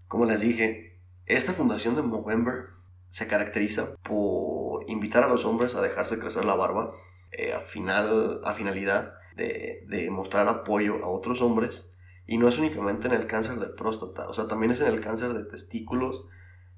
Como 0.09 0.25
les 0.25 0.41
dije, 0.41 0.99
esta 1.25 1.53
fundación 1.53 1.95
de 1.95 2.01
Movember 2.01 2.71
se 3.07 3.25
caracteriza 3.25 3.95
por 4.03 4.83
invitar 4.89 5.23
a 5.23 5.29
los 5.29 5.45
hombres 5.45 5.75
a 5.75 5.81
dejarse 5.81 6.19
crecer 6.19 6.43
la 6.43 6.55
barba 6.55 6.91
eh, 7.31 7.53
a, 7.53 7.61
final, 7.61 8.41
a 8.43 8.53
finalidad 8.53 9.13
de, 9.37 9.85
de 9.87 10.11
mostrar 10.11 10.45
apoyo 10.49 11.01
a 11.05 11.07
otros 11.07 11.41
hombres 11.41 11.83
y 12.27 12.37
no 12.37 12.49
es 12.49 12.57
únicamente 12.57 13.07
en 13.07 13.13
el 13.13 13.27
cáncer 13.27 13.59
de 13.59 13.69
próstata, 13.69 14.27
o 14.27 14.33
sea, 14.33 14.49
también 14.49 14.73
es 14.73 14.81
en 14.81 14.87
el 14.87 14.99
cáncer 14.99 15.31
de 15.31 15.45
testículos, 15.45 16.25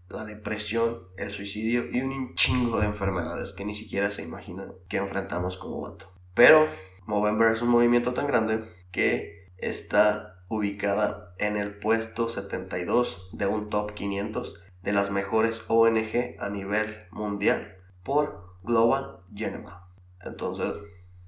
la 0.07 0.23
depresión, 0.23 1.07
el 1.17 1.31
suicidio 1.31 1.89
y 1.91 2.01
un 2.01 2.35
chingo 2.35 2.79
de 2.79 2.85
enfermedades 2.85 3.53
que 3.53 3.65
ni 3.65 3.73
siquiera 3.73 4.11
se 4.11 4.21
imaginan 4.21 4.73
que 4.87 4.97
enfrentamos 4.97 5.57
como 5.57 5.81
vato. 5.81 6.13
Pero 6.35 6.67
Movember 7.07 7.53
es 7.53 7.63
un 7.63 7.69
movimiento 7.69 8.13
tan 8.13 8.27
grande 8.27 8.69
que 8.91 9.51
está 9.57 10.45
ubicada 10.47 11.22
en 11.37 11.57
el 11.57 11.75
puesto 11.75 12.29
72 12.29 13.29
de 13.33 13.47
un 13.47 13.69
top 13.69 13.93
500 13.93 14.59
de 14.81 14.93
las 14.93 15.11
mejores 15.11 15.63
ONG 15.67 16.35
a 16.39 16.49
nivel 16.49 17.05
mundial 17.11 17.77
por 18.03 18.57
Global 18.63 19.19
Geneva. 19.33 19.87
Entonces, 20.21 20.73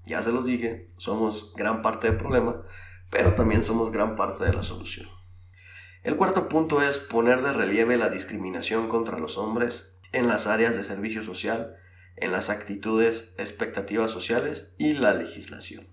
ya 0.06 0.22
se 0.22 0.32
los 0.32 0.46
dije, 0.46 0.88
somos 0.98 1.54
gran 1.56 1.82
parte 1.82 2.10
del 2.10 2.18
problema, 2.18 2.64
pero 3.10 3.34
también 3.34 3.64
somos 3.64 3.92
gran 3.92 4.16
parte 4.16 4.46
de 4.46 4.54
la 4.54 4.64
solución. 4.64 5.08
El 6.04 6.18
cuarto 6.18 6.48
punto 6.48 6.82
es 6.82 6.98
poner 6.98 7.42
de 7.42 7.54
relieve 7.54 7.98
la 7.98 8.10
discriminación 8.10 8.90
contra 8.90 9.18
los 9.18 9.38
hombres 9.38 9.94
en 10.12 10.28
las 10.28 10.48
áreas 10.48 10.76
de 10.76 10.84
servicio 10.84 11.24
social, 11.24 11.76
en 12.16 12.32
las 12.32 12.50
actitudes, 12.50 13.34
expectativas 13.38 14.12
sociales 14.12 14.70
y 14.78 14.94
la 14.94 15.14
legislación. 15.14 15.88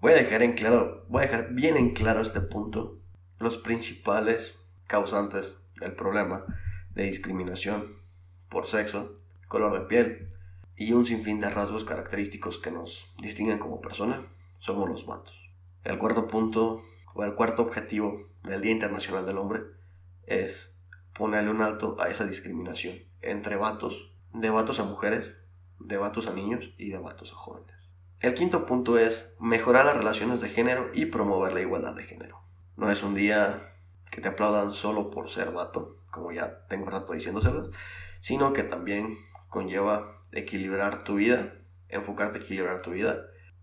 Voy 0.00 0.12
a 0.12 0.16
dejar 0.16 0.42
en 0.42 0.54
claro, 0.54 1.04
voy 1.08 1.22
a 1.22 1.26
dejar 1.26 1.52
bien 1.52 1.76
en 1.76 1.92
claro 1.92 2.22
este 2.22 2.40
punto, 2.40 3.00
los 3.38 3.56
principales 3.56 4.54
causantes 4.86 5.56
del 5.80 5.92
problema 5.92 6.44
de 6.94 7.04
discriminación 7.04 7.98
por 8.48 8.66
sexo, 8.66 9.16
color 9.46 9.78
de 9.78 9.86
piel 9.86 10.28
y 10.76 10.92
un 10.92 11.06
sinfín 11.06 11.40
de 11.40 11.50
rasgos 11.50 11.84
característicos 11.84 12.58
que 12.58 12.70
nos 12.70 13.12
distinguen 13.20 13.58
como 13.58 13.80
persona, 13.80 14.26
somos 14.58 14.88
los 14.88 15.06
vatos. 15.06 15.34
El 15.84 15.98
cuarto 15.98 16.28
punto 16.28 16.82
o 17.14 17.24
el 17.24 17.34
cuarto 17.34 17.62
objetivo 17.62 18.28
del 18.42 18.62
Día 18.62 18.72
Internacional 18.72 19.26
del 19.26 19.38
Hombre 19.38 19.62
es 20.26 20.78
ponerle 21.16 21.50
un 21.50 21.62
alto 21.62 21.96
a 22.00 22.08
esa 22.10 22.26
discriminación 22.26 22.98
entre 23.22 23.56
vatos, 23.56 24.12
de 24.32 24.50
vatos 24.50 24.78
a 24.80 24.84
mujeres, 24.84 25.34
de 25.78 25.96
vatos 25.96 26.26
a 26.26 26.32
niños 26.32 26.70
y 26.78 26.90
de 26.90 26.98
vatos 26.98 27.32
a 27.32 27.36
jóvenes. 27.36 27.74
El 28.20 28.34
quinto 28.34 28.66
punto 28.66 28.98
es 28.98 29.36
mejorar 29.40 29.84
las 29.84 29.96
relaciones 29.96 30.40
de 30.40 30.48
género 30.48 30.90
y 30.92 31.06
promover 31.06 31.52
la 31.52 31.60
igualdad 31.60 31.94
de 31.94 32.04
género. 32.04 32.47
No 32.78 32.88
es 32.92 33.02
un 33.02 33.16
día 33.16 33.74
que 34.08 34.20
te 34.20 34.28
aplaudan 34.28 34.72
solo 34.72 35.10
por 35.10 35.30
ser 35.30 35.50
vato, 35.50 36.00
como 36.12 36.30
ya 36.30 36.64
tengo 36.68 36.88
rato 36.88 37.12
diciéndoselos, 37.12 37.74
sino 38.20 38.52
que 38.52 38.62
también 38.62 39.18
conlleva 39.48 40.22
equilibrar 40.30 41.02
tu 41.02 41.16
vida, 41.16 41.54
enfocarte 41.88 42.38
a 42.38 42.40
equilibrar 42.40 42.80
tu 42.82 42.92
vida. 42.92 43.18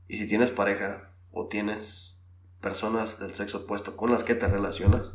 Y 0.09 0.17
si 0.17 0.27
tienes 0.27 0.51
pareja 0.51 1.13
o 1.31 1.47
tienes 1.47 2.17
personas 2.59 3.17
del 3.17 3.35
sexo 3.35 3.59
opuesto 3.59 3.95
con 3.95 4.11
las 4.11 4.25
que 4.25 4.35
te 4.35 4.49
relacionas, 4.49 5.13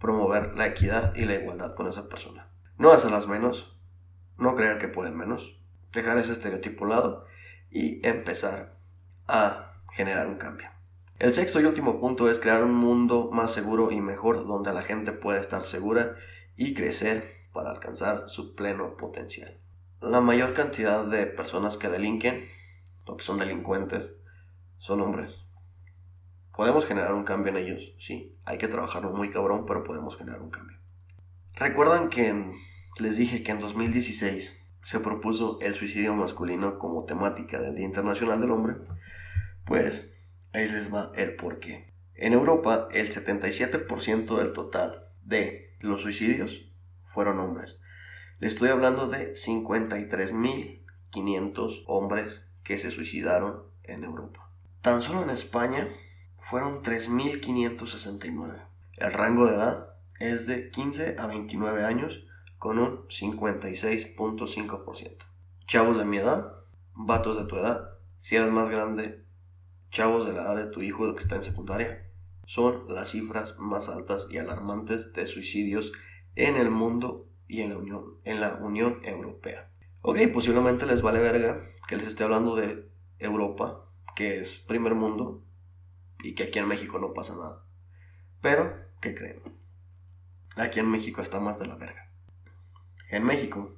promover 0.00 0.56
la 0.56 0.68
equidad 0.68 1.14
y 1.14 1.26
la 1.26 1.34
igualdad 1.34 1.74
con 1.74 1.88
esa 1.88 2.08
persona. 2.08 2.48
No 2.78 2.90
hacerlas 2.90 3.28
menos, 3.28 3.76
no 4.38 4.56
creer 4.56 4.78
que 4.78 4.88
pueden 4.88 5.14
menos, 5.14 5.60
dejar 5.92 6.16
ese 6.16 6.32
estereotipo 6.32 6.86
lado 6.86 7.26
y 7.70 8.00
empezar 8.08 8.78
a 9.28 9.74
generar 9.92 10.26
un 10.26 10.36
cambio. 10.36 10.75
El 11.18 11.32
sexto 11.32 11.60
y 11.60 11.64
último 11.64 11.98
punto 11.98 12.30
es 12.30 12.38
crear 12.38 12.62
un 12.62 12.74
mundo 12.74 13.30
más 13.32 13.50
seguro 13.50 13.90
y 13.90 14.02
mejor 14.02 14.46
donde 14.46 14.74
la 14.74 14.82
gente 14.82 15.12
pueda 15.12 15.40
estar 15.40 15.64
segura 15.64 16.14
y 16.56 16.74
crecer 16.74 17.46
para 17.54 17.70
alcanzar 17.70 18.28
su 18.28 18.54
pleno 18.54 18.98
potencial. 18.98 19.58
La 20.02 20.20
mayor 20.20 20.52
cantidad 20.52 21.06
de 21.06 21.24
personas 21.24 21.78
que 21.78 21.88
delinquen 21.88 22.46
o 23.06 23.16
que 23.16 23.24
son 23.24 23.38
delincuentes 23.38 24.12
son 24.76 25.00
hombres. 25.00 25.32
Podemos 26.54 26.84
generar 26.84 27.14
un 27.14 27.24
cambio 27.24 27.50
en 27.50 27.64
ellos, 27.64 27.94
sí. 27.98 28.36
Hay 28.44 28.58
que 28.58 28.68
trabajarlo 28.68 29.12
muy 29.12 29.30
cabrón, 29.30 29.64
pero 29.66 29.84
podemos 29.84 30.18
generar 30.18 30.42
un 30.42 30.50
cambio. 30.50 30.76
¿Recuerdan 31.54 32.10
que 32.10 32.52
les 32.98 33.16
dije 33.16 33.42
que 33.42 33.52
en 33.52 33.60
2016 33.60 34.54
se 34.82 35.00
propuso 35.00 35.58
el 35.62 35.74
suicidio 35.74 36.14
masculino 36.14 36.78
como 36.78 37.04
temática 37.04 37.58
del 37.58 37.74
Día 37.74 37.86
Internacional 37.86 38.38
del 38.38 38.50
Hombre? 38.50 38.76
Pues 39.64 40.12
ahí 40.56 40.68
les 40.68 40.92
va 40.92 41.12
el 41.14 41.36
porqué. 41.36 41.94
En 42.14 42.32
Europa, 42.32 42.88
el 42.92 43.08
77% 43.10 44.38
del 44.38 44.52
total 44.54 45.12
de 45.22 45.76
los 45.80 46.02
suicidios 46.02 46.62
fueron 47.04 47.38
hombres. 47.38 47.78
Le 48.38 48.48
estoy 48.48 48.70
hablando 48.70 49.08
de 49.08 49.34
53.500 49.34 51.84
hombres 51.86 52.42
que 52.62 52.78
se 52.78 52.90
suicidaron 52.90 53.64
en 53.82 54.04
Europa. 54.04 54.50
Tan 54.80 55.02
solo 55.02 55.22
en 55.22 55.28
España 55.30 55.88
fueron 56.40 56.82
3.569. 56.82 58.62
El 58.96 59.12
rango 59.12 59.46
de 59.46 59.56
edad 59.56 59.90
es 60.20 60.46
de 60.46 60.70
15 60.70 61.16
a 61.18 61.26
29 61.26 61.84
años 61.84 62.24
con 62.58 62.78
un 62.78 63.06
56.5%. 63.08 65.16
Chavos 65.66 65.98
de 65.98 66.06
mi 66.06 66.16
edad, 66.16 66.54
vatos 66.94 67.36
de 67.36 67.44
tu 67.44 67.56
edad, 67.56 67.90
si 68.16 68.36
eres 68.36 68.50
más 68.50 68.70
grande, 68.70 69.25
chavos 69.90 70.26
de 70.26 70.32
la 70.32 70.42
edad 70.42 70.56
de 70.56 70.70
tu 70.70 70.82
hijo 70.82 71.14
que 71.14 71.22
está 71.22 71.36
en 71.36 71.44
secundaria, 71.44 72.10
son 72.46 72.92
las 72.92 73.10
cifras 73.10 73.58
más 73.58 73.88
altas 73.88 74.26
y 74.30 74.38
alarmantes 74.38 75.12
de 75.12 75.26
suicidios 75.26 75.92
en 76.36 76.56
el 76.56 76.70
mundo 76.70 77.28
y 77.48 77.60
en 77.62 77.70
la 77.70 77.78
Unión, 77.78 78.04
en 78.24 78.40
la 78.40 78.56
Unión 78.56 79.00
Europea. 79.04 79.70
Ok, 80.02 80.18
posiblemente 80.32 80.86
les 80.86 81.02
vale 81.02 81.18
verga 81.18 81.60
que 81.88 81.96
les 81.96 82.06
esté 82.06 82.24
hablando 82.24 82.54
de 82.54 82.88
Europa, 83.18 83.84
que 84.14 84.40
es 84.40 84.50
primer 84.68 84.94
mundo, 84.94 85.42
y 86.22 86.34
que 86.34 86.44
aquí 86.44 86.58
en 86.58 86.68
México 86.68 86.98
no 86.98 87.12
pasa 87.12 87.34
nada. 87.34 87.64
Pero, 88.40 88.74
¿qué 89.00 89.14
creen? 89.14 89.42
Aquí 90.56 90.80
en 90.80 90.90
México 90.90 91.22
está 91.22 91.40
más 91.40 91.58
de 91.58 91.66
la 91.66 91.76
verga. 91.76 92.10
En 93.10 93.24
México, 93.24 93.76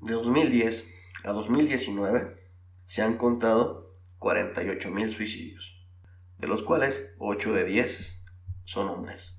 de 0.00 0.14
2010 0.14 0.92
a 1.24 1.32
2019, 1.32 2.50
se 2.86 3.02
han 3.02 3.16
contado 3.16 3.83
48.000 4.18 5.12
suicidios, 5.12 5.86
de 6.38 6.48
los 6.48 6.62
cuales 6.62 7.08
8 7.18 7.52
de 7.52 7.64
10 7.64 8.22
son 8.64 8.88
hombres. 8.88 9.36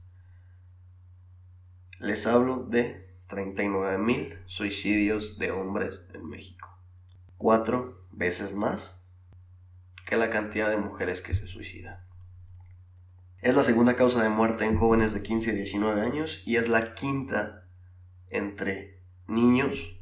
Les 1.99 2.27
hablo 2.27 2.63
de 2.63 3.17
39.000 3.29 4.43
suicidios 4.47 5.39
de 5.39 5.51
hombres 5.51 6.01
en 6.13 6.27
México. 6.27 6.69
Cuatro 7.37 8.05
veces 8.11 8.53
más 8.53 9.01
que 10.05 10.17
la 10.17 10.29
cantidad 10.29 10.69
de 10.69 10.77
mujeres 10.77 11.21
que 11.21 11.33
se 11.33 11.47
suicidan. 11.47 12.05
Es 13.41 13.55
la 13.55 13.63
segunda 13.63 13.95
causa 13.95 14.23
de 14.23 14.29
muerte 14.29 14.65
en 14.65 14.77
jóvenes 14.77 15.13
de 15.13 15.21
15 15.21 15.51
y 15.51 15.55
19 15.55 16.01
años 16.01 16.41
y 16.45 16.55
es 16.55 16.67
la 16.67 16.95
quinta 16.95 17.67
entre 18.29 19.03
niños, 19.27 19.99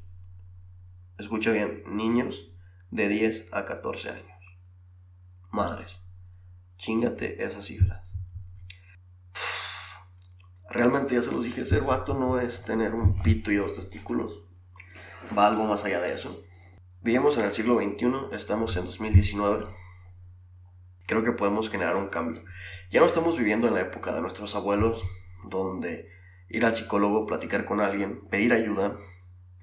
escucha 1.17 1.51
bien, 1.51 1.83
niños 1.85 2.51
de 2.91 3.09
10 3.09 3.47
a 3.51 3.65
14 3.65 4.09
años. 4.09 4.32
Madres, 5.53 6.01
chingate 6.77 7.43
esas 7.43 7.65
cifras. 7.65 8.11
Realmente 10.67 11.13
ya 11.13 11.21
se 11.21 11.31
los 11.31 11.43
dije, 11.43 11.63
ser 11.63 11.83
vato 11.83 12.15
no 12.15 12.39
es 12.39 12.63
tener 12.63 12.95
un 12.95 13.21
pito 13.21 13.51
y 13.51 13.57
dos 13.57 13.75
testículos. 13.75 14.33
Va 15.37 15.45
algo 15.45 15.65
más 15.65 15.85
allá 15.85 16.01
de 16.01 16.15
eso. 16.15 16.43
Vivimos 17.01 17.37
en 17.37 17.45
el 17.45 17.53
siglo 17.53 17.75
XXI, 17.75 18.35
estamos 18.35 18.75
en 18.77 18.85
2019. 18.85 19.67
Creo 21.05 21.23
que 21.23 21.33
podemos 21.33 21.69
generar 21.69 21.97
un 21.97 22.07
cambio. 22.07 22.41
Ya 22.89 23.01
no 23.01 23.05
estamos 23.05 23.37
viviendo 23.37 23.67
en 23.67 23.75
la 23.75 23.81
época 23.81 24.11
de 24.11 24.21
nuestros 24.21 24.55
abuelos, 24.55 25.03
donde 25.51 26.09
ir 26.49 26.65
al 26.65 26.75
psicólogo, 26.75 27.27
platicar 27.27 27.65
con 27.65 27.79
alguien, 27.79 28.27
pedir 28.27 28.53
ayuda, 28.53 28.97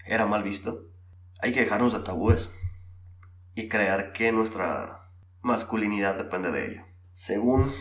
era 0.07 0.25
mal 0.25 0.45
visto. 0.45 0.85
Hay 1.41 1.53
que 1.53 1.65
dejarnos 1.65 1.93
de 1.93 2.05
tabúes 2.05 2.49
y 3.57 3.69
creer 3.69 4.13
que 4.13 4.31
nuestra 4.31 5.00
masculinidad 5.43 6.17
depende 6.17 6.53
de 6.53 6.67
ello. 6.67 6.83
Según 7.13 7.73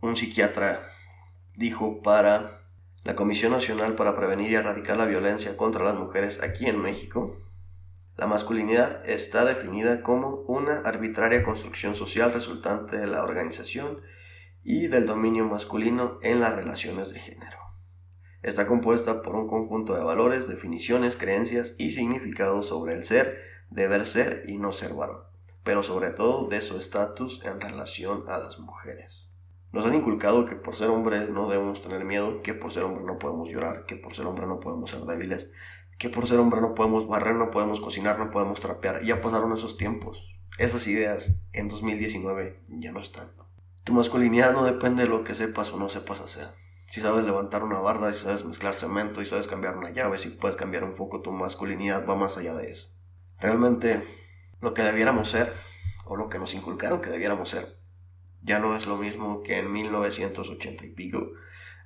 un 0.00 0.16
psiquiatra 0.16 0.80
dijo 1.56 2.02
para 2.02 2.62
la 3.04 3.14
Comisión 3.14 3.52
Nacional 3.52 3.94
para 3.94 4.16
Prevenir 4.16 4.50
y 4.50 4.54
Erradicar 4.54 4.96
la 4.96 5.06
Violencia 5.06 5.56
contra 5.56 5.84
las 5.84 5.94
Mujeres 5.94 6.42
aquí 6.42 6.66
en 6.66 6.80
México, 6.80 7.36
la 8.16 8.26
masculinidad 8.26 9.08
está 9.08 9.44
definida 9.44 10.02
como 10.02 10.42
una 10.48 10.80
arbitraria 10.80 11.44
construcción 11.44 11.94
social 11.94 12.32
resultante 12.32 12.96
de 12.96 13.06
la 13.06 13.22
organización 13.22 14.00
y 14.64 14.88
del 14.88 15.06
dominio 15.06 15.44
masculino 15.44 16.18
en 16.22 16.40
las 16.40 16.54
relaciones 16.54 17.12
de 17.12 17.20
género. 17.20 17.58
Está 18.42 18.66
compuesta 18.66 19.22
por 19.22 19.34
un 19.34 19.48
conjunto 19.48 19.94
de 19.94 20.02
valores, 20.02 20.48
definiciones, 20.48 21.16
creencias 21.16 21.74
y 21.78 21.92
significados 21.92 22.66
sobre 22.66 22.94
el 22.94 23.04
ser, 23.04 23.38
deber 23.70 24.06
ser 24.06 24.42
y 24.46 24.58
no 24.58 24.72
ser 24.72 24.94
varón, 24.94 25.22
pero 25.68 25.82
sobre 25.82 26.08
todo 26.08 26.48
de 26.48 26.62
su 26.62 26.78
estatus 26.78 27.42
en 27.44 27.60
relación 27.60 28.22
a 28.26 28.38
las 28.38 28.58
mujeres. 28.58 29.28
Nos 29.70 29.84
han 29.84 29.94
inculcado 29.94 30.46
que 30.46 30.56
por 30.56 30.74
ser 30.74 30.88
hombres 30.88 31.28
no 31.28 31.46
debemos 31.46 31.82
tener 31.82 32.06
miedo, 32.06 32.40
que 32.40 32.54
por 32.54 32.72
ser 32.72 32.84
hombre 32.84 33.04
no 33.04 33.18
podemos 33.18 33.50
llorar, 33.50 33.84
que 33.84 33.94
por 33.94 34.16
ser 34.16 34.24
hombre 34.24 34.46
no 34.46 34.60
podemos 34.60 34.90
ser 34.90 35.02
débiles, 35.02 35.48
que 35.98 36.08
por 36.08 36.26
ser 36.26 36.38
hombre 36.38 36.62
no 36.62 36.74
podemos 36.74 37.06
barrer, 37.06 37.34
no 37.34 37.50
podemos 37.50 37.82
cocinar, 37.82 38.18
no 38.18 38.30
podemos 38.30 38.60
trapear. 38.60 39.04
Ya 39.04 39.20
pasaron 39.20 39.54
esos 39.54 39.76
tiempos. 39.76 40.24
Esas 40.56 40.86
ideas 40.86 41.44
en 41.52 41.68
2019 41.68 42.62
ya 42.68 42.90
no 42.90 43.02
están. 43.02 43.30
Tu 43.84 43.92
masculinidad 43.92 44.54
no 44.54 44.64
depende 44.64 45.02
de 45.02 45.10
lo 45.10 45.22
que 45.22 45.34
sepas 45.34 45.70
o 45.74 45.76
no 45.76 45.90
sepas 45.90 46.20
hacer. 46.20 46.48
Si 46.88 47.02
sabes 47.02 47.26
levantar 47.26 47.62
una 47.62 47.78
barda, 47.78 48.10
si 48.14 48.20
sabes 48.20 48.46
mezclar 48.46 48.74
cemento, 48.74 49.20
y 49.20 49.26
sabes 49.26 49.48
cambiar 49.48 49.76
una 49.76 49.90
llave, 49.90 50.16
si 50.16 50.30
puedes 50.30 50.56
cambiar 50.56 50.82
un 50.84 50.96
foco, 50.96 51.20
tu 51.20 51.30
masculinidad 51.30 52.08
va 52.08 52.16
más 52.16 52.38
allá 52.38 52.54
de 52.54 52.72
eso. 52.72 52.88
Realmente 53.38 54.17
lo 54.60 54.74
que 54.74 54.82
debiéramos 54.82 55.30
ser 55.30 55.52
o 56.04 56.16
lo 56.16 56.28
que 56.28 56.38
nos 56.38 56.54
inculcaron 56.54 57.00
que 57.00 57.10
debiéramos 57.10 57.50
ser. 57.50 57.78
Ya 58.42 58.58
no 58.58 58.76
es 58.76 58.86
lo 58.86 58.96
mismo 58.96 59.42
que 59.42 59.58
en 59.58 59.72
1980 59.72 60.84
y 60.86 60.90
pico, 60.90 61.30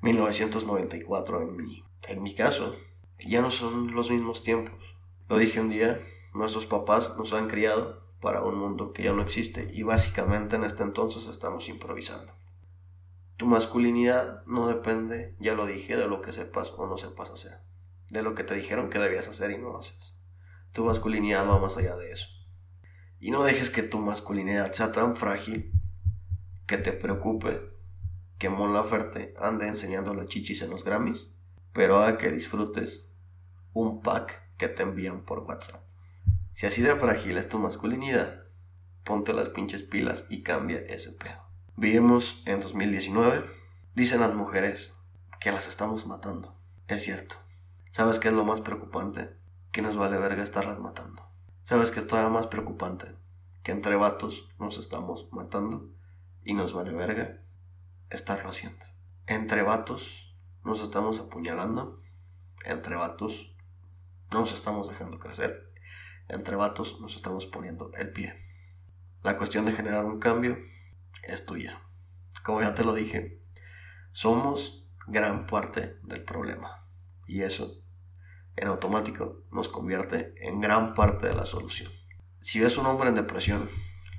1994 0.03 1.43
en 1.43 1.57
mi, 1.57 1.85
en 2.09 2.23
mi 2.23 2.35
caso. 2.35 2.77
Ya 3.19 3.41
no 3.41 3.51
son 3.51 3.95
los 3.95 4.11
mismos 4.11 4.43
tiempos. 4.43 4.97
Lo 5.29 5.39
dije 5.39 5.61
un 5.61 5.71
día, 5.71 6.01
nuestros 6.35 6.67
papás 6.67 7.17
nos 7.17 7.33
han 7.33 7.49
criado 7.49 8.03
para 8.21 8.43
un 8.43 8.57
mundo 8.57 8.93
que 8.93 9.03
ya 9.03 9.13
no 9.13 9.23
existe 9.23 9.71
y 9.73 9.83
básicamente 9.83 10.57
en 10.57 10.65
este 10.65 10.83
entonces 10.83 11.27
estamos 11.27 11.69
improvisando. 11.69 12.33
Tu 13.37 13.47
masculinidad 13.47 14.45
no 14.47 14.69
depende, 14.69 15.35
ya 15.41 15.55
lo 15.55 15.67
dije, 15.67 15.97
de 15.97 16.07
lo 16.07 16.23
que 16.23 16.33
sepas 16.33 16.73
o 16.77 16.87
no 16.87 16.99
sepas 16.99 17.31
hacer, 17.31 17.59
de 18.11 18.23
lo 18.23 18.35
que 18.35 18.45
te 18.45 18.55
dijeron 18.55 18.91
que 18.91 19.01
debías 19.01 19.27
hacer 19.27 19.51
y 19.51 19.59
no 19.59 19.77
haces. 19.77 20.15
Tu 20.73 20.85
masculinidad 20.85 21.49
va 21.49 21.59
más 21.59 21.77
allá 21.77 21.97
de 21.97 22.13
eso. 22.13 22.27
Y 23.23 23.31
no 23.31 23.45
dejes 23.45 23.71
que 23.71 23.85
tu 23.85 24.01
masculinidad 24.01 24.73
sea 24.73 24.91
tan 24.91 25.15
frágil 25.15 25.73
que 26.67 26.77
te 26.77 26.93
preocupe 26.93 27.61
que 28.37 28.51
Mon 28.51 28.75
Laferte 28.75 29.33
ande 29.39 29.69
enseñando 29.69 30.13
las 30.13 30.27
chichis 30.27 30.61
en 30.61 30.71
los 30.71 30.83
Grammys, 30.83 31.29
pero 31.73 31.99
haga 31.99 32.19
que 32.19 32.33
disfrutes 32.33 33.07
un 33.75 34.03
pack 34.03 34.43
que 34.59 34.67
te 34.67 34.83
envían 34.83 35.25
por 35.25 35.45
WhatsApp. 35.45 35.85
Si 36.53 36.67
así 36.67 36.83
de 36.83 36.97
frágil 36.97 37.37
es 37.37 37.49
tu 37.49 37.61
masculinidad, 37.61 38.43
ponte 39.05 39.33
las 39.33 39.51
pinches 39.51 39.83
pilas 39.83 40.27
y 40.29 40.43
cambia 40.43 40.79
ese 40.81 41.13
pedo. 41.13 41.47
Vivimos 41.77 42.43
en 42.45 42.61
2019. 42.61 43.45
Dicen 43.95 44.19
las 44.19 44.35
mujeres 44.35 44.97
que 45.39 45.53
las 45.53 45.69
estamos 45.69 46.09
matando. 46.09 46.57
Es 46.89 47.05
cierto. 47.05 47.37
¿Sabes 47.93 48.19
qué 48.19 48.31
es 48.31 48.35
lo 48.35 48.45
más 48.45 48.63
preocupante? 48.63 49.37
Que 49.71 49.81
nos 49.81 49.97
vale 49.97 50.19
verga 50.19 50.43
estarlas 50.43 50.81
matando. 50.81 51.22
¿Sabes 51.65 51.93
qué 51.93 52.01
es 52.01 52.07
todavía 52.09 52.31
más 52.31 52.49
preocupante? 52.49 53.15
Que 53.63 53.71
entre 53.71 53.95
vatos 53.95 54.49
nos 54.59 54.79
estamos 54.79 55.29
matando 55.31 55.93
y 56.45 56.55
nos 56.55 56.73
vale 56.73 56.93
verga 56.93 57.41
estarlo 58.11 58.51
haciendo. 58.51 58.85
Entre 59.29 59.63
vatos 59.63 60.35
nos 60.65 60.83
estamos 60.83 61.21
apuñalando. 61.21 62.03
Entre 62.65 62.97
vatos 62.97 63.55
nos 64.33 64.53
estamos 64.53 64.89
dejando 64.89 65.21
crecer. 65.21 65.73
Entre 66.29 66.57
vatos 66.57 67.01
nos 67.01 67.15
estamos 67.15 67.47
poniendo 67.47 67.93
el 67.95 68.13
pie. 68.13 68.35
La 69.23 69.37
cuestión 69.37 69.65
de 69.65 69.73
generar 69.73 70.05
un 70.05 70.19
cambio 70.19 70.59
es 71.23 71.47
tuya. 71.47 71.81
Como 72.43 72.61
ya 72.61 72.75
te 72.75 72.83
lo 72.83 72.93
dije, 72.93 73.41
somos 74.11 74.85
gran 75.07 75.47
parte 75.47 75.97
del 76.03 76.25
problema. 76.25 76.89
Y 77.29 77.43
eso, 77.43 77.82
en 78.57 78.69
automático, 78.69 79.43
nos 79.51 79.69
convierte 79.69 80.35
en 80.37 80.61
gran 80.61 80.95
parte 80.95 81.27
de 81.27 81.35
la 81.35 81.47
solución. 81.47 81.91
Si 82.41 82.61
ves 82.61 82.77
un 82.77 82.87
hombre 82.87 83.09
en 83.09 83.15
depresión, 83.15 83.71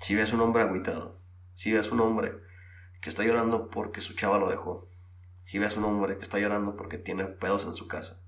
si 0.01 0.15
ves 0.15 0.33
un 0.33 0.41
hombre 0.41 0.63
aguitado, 0.63 1.21
si 1.53 1.71
ves 1.71 1.91
un 1.91 1.99
hombre 1.99 2.33
que 3.01 3.09
está 3.09 3.23
llorando 3.23 3.69
porque 3.69 4.01
su 4.01 4.15
chava 4.15 4.37
lo 4.37 4.49
dejó, 4.49 4.89
si 5.39 5.59
ves 5.59 5.77
un 5.77 5.85
hombre 5.85 6.17
que 6.17 6.23
está 6.23 6.39
llorando 6.39 6.75
porque 6.75 6.97
tiene 6.97 7.25
pedos 7.25 7.65
en 7.65 7.75
su 7.75 7.87
casa, 7.87 8.21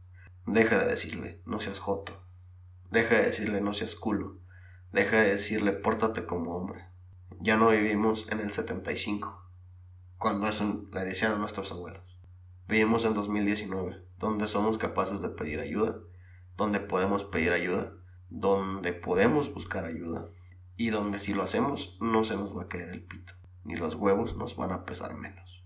deja 0.46 0.80
de 0.80 0.88
decirle 0.88 1.42
no 1.46 1.60
seas 1.60 1.80
joto, 1.80 2.22
deja 2.92 3.16
de 3.16 3.26
decirle 3.28 3.62
no 3.62 3.74
seas 3.74 3.96
culo, 3.96 4.40
deja 4.92 5.22
de 5.22 5.34
decirle 5.34 5.72
pórtate 5.72 6.26
como 6.26 6.56
hombre, 6.56 6.86
ya 7.40 7.58
no 7.58 7.70
vivimos 7.70 8.28
en 8.30 8.40
el 8.40 8.52
75, 8.52 9.50
cuando 10.18 10.48
eso 10.48 10.86
le 10.92 11.02
decían 11.02 11.34
a 11.34 11.38
nuestros 11.38 11.72
abuelos. 11.72 12.15
Vivimos 12.68 13.06
en 13.06 13.14
2019, 13.14 14.04
donde 14.18 14.48
somos 14.48 14.80
capaces 14.80 15.22
de 15.22 15.30
pedir 15.30 15.60
ayuda, 15.60 16.00
donde 16.58 16.80
podemos 16.80 17.24
pedir 17.24 17.52
ayuda, 17.52 17.94
donde 18.30 18.92
podemos 18.92 19.54
buscar 19.54 19.86
ayuda, 19.86 20.30
y 20.76 20.90
donde 20.90 21.20
si 21.20 21.36
lo 21.36 21.44
hacemos 21.44 21.96
no 22.02 22.24
se 22.24 22.36
nos 22.36 22.58
va 22.58 22.64
a 22.64 22.68
caer 22.68 22.90
el 22.90 23.06
pito, 23.06 23.34
ni 23.64 23.76
los 23.76 23.94
huevos 23.94 24.36
nos 24.36 24.56
van 24.56 24.72
a 24.72 24.84
pesar 24.84 25.16
menos. 25.16 25.64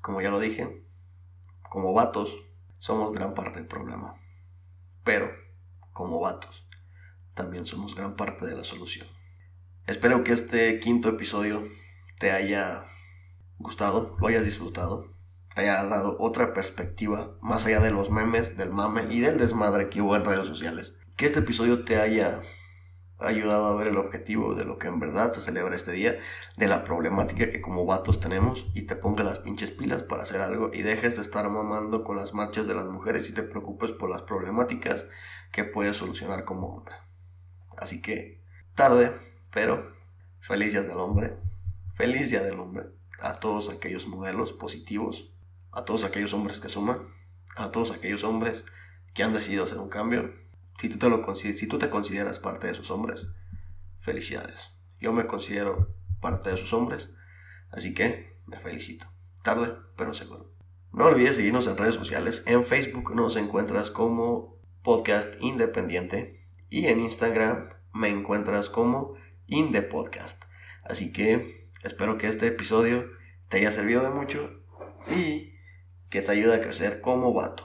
Como 0.00 0.22
ya 0.22 0.30
lo 0.30 0.40
dije, 0.40 0.86
como 1.68 1.92
vatos 1.92 2.34
somos 2.78 3.12
gran 3.12 3.34
parte 3.34 3.58
del 3.58 3.68
problema, 3.68 4.18
pero 5.04 5.30
como 5.92 6.20
vatos 6.20 6.66
también 7.34 7.66
somos 7.66 7.94
gran 7.94 8.16
parte 8.16 8.46
de 8.46 8.56
la 8.56 8.64
solución. 8.64 9.06
Espero 9.86 10.24
que 10.24 10.32
este 10.32 10.80
quinto 10.80 11.10
episodio 11.10 11.68
te 12.18 12.30
haya 12.30 12.86
gustado, 13.58 14.16
lo 14.18 14.26
hayas 14.26 14.44
disfrutado, 14.44 15.15
haya 15.56 15.82
dado 15.84 16.16
otra 16.20 16.52
perspectiva 16.52 17.36
más 17.40 17.66
allá 17.66 17.80
de 17.80 17.90
los 17.90 18.10
memes, 18.10 18.56
del 18.56 18.70
mame 18.70 19.06
y 19.10 19.20
del 19.20 19.38
desmadre 19.38 19.88
que 19.88 20.02
hubo 20.02 20.14
en 20.14 20.24
redes 20.24 20.46
sociales. 20.46 20.98
Que 21.16 21.26
este 21.26 21.40
episodio 21.40 21.84
te 21.84 21.96
haya 21.96 22.42
ayudado 23.18 23.66
a 23.66 23.74
ver 23.74 23.86
el 23.86 23.96
objetivo 23.96 24.54
de 24.54 24.66
lo 24.66 24.78
que 24.78 24.88
en 24.88 25.00
verdad 25.00 25.32
se 25.32 25.40
celebra 25.40 25.74
este 25.74 25.92
día, 25.92 26.16
de 26.58 26.68
la 26.68 26.84
problemática 26.84 27.50
que 27.50 27.62
como 27.62 27.86
vatos 27.86 28.20
tenemos 28.20 28.66
y 28.74 28.82
te 28.82 28.96
ponga 28.96 29.24
las 29.24 29.38
pinches 29.38 29.70
pilas 29.70 30.02
para 30.02 30.24
hacer 30.24 30.42
algo 30.42 30.70
y 30.74 30.82
dejes 30.82 31.16
de 31.16 31.22
estar 31.22 31.48
mamando 31.48 32.04
con 32.04 32.18
las 32.18 32.34
marchas 32.34 32.66
de 32.66 32.74
las 32.74 32.84
mujeres 32.84 33.30
y 33.30 33.32
te 33.34 33.42
preocupes 33.42 33.92
por 33.92 34.10
las 34.10 34.22
problemáticas 34.22 35.06
que 35.52 35.64
puedes 35.64 35.96
solucionar 35.96 36.44
como 36.44 36.68
hombre. 36.68 36.94
Así 37.78 38.02
que, 38.02 38.42
tarde, 38.74 39.12
pero 39.50 39.90
feliz 40.40 40.72
día 40.72 40.82
del 40.82 40.98
hombre, 40.98 41.38
feliz 41.94 42.28
día 42.28 42.42
del 42.42 42.60
hombre 42.60 42.84
a 43.20 43.40
todos 43.40 43.70
aquellos 43.70 44.06
modelos 44.06 44.52
positivos, 44.52 45.30
a 45.76 45.84
todos 45.84 46.04
aquellos 46.04 46.32
hombres 46.32 46.58
que 46.58 46.70
suman, 46.70 47.06
a 47.54 47.70
todos 47.70 47.90
aquellos 47.90 48.24
hombres 48.24 48.64
que 49.12 49.22
han 49.22 49.34
decidido 49.34 49.64
hacer 49.64 49.78
un 49.78 49.90
cambio. 49.90 50.34
Si 50.80 50.88
tú 50.88 50.96
te, 50.98 51.10
lo, 51.10 51.36
si 51.36 51.68
tú 51.68 51.78
te 51.78 51.90
consideras 51.90 52.38
parte 52.38 52.66
de 52.66 52.72
esos 52.72 52.90
hombres, 52.90 53.26
felicidades. 54.00 54.70
Yo 54.98 55.12
me 55.12 55.26
considero 55.26 55.94
parte 56.22 56.48
de 56.48 56.54
esos 56.56 56.72
hombres, 56.72 57.10
así 57.70 57.92
que 57.92 58.38
me 58.46 58.58
felicito. 58.58 59.06
Tarde, 59.42 59.74
pero 59.98 60.14
seguro. 60.14 60.50
No 60.92 61.04
olvides 61.04 61.36
seguirnos 61.36 61.66
en 61.66 61.76
redes 61.76 61.94
sociales. 61.94 62.42
En 62.46 62.64
Facebook 62.64 63.14
nos 63.14 63.36
encuentras 63.36 63.90
como 63.90 64.58
Podcast 64.82 65.34
Independiente 65.42 66.42
y 66.70 66.86
en 66.86 67.00
Instagram 67.00 67.68
me 67.92 68.08
encuentras 68.08 68.70
como 68.70 69.14
in 69.46 69.72
the 69.72 69.82
podcast. 69.82 70.42
Así 70.84 71.12
que 71.12 71.68
espero 71.82 72.16
que 72.16 72.28
este 72.28 72.46
episodio 72.46 73.10
te 73.50 73.58
haya 73.58 73.72
servido 73.72 74.02
de 74.02 74.10
mucho 74.10 74.62
y 75.10 75.55
que 76.10 76.22
te 76.22 76.32
ayude 76.32 76.54
a 76.54 76.60
crecer 76.60 77.00
como 77.00 77.32
vato. 77.32 77.64